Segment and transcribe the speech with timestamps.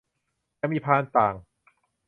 [0.59, 1.35] ยังมีพานต่าง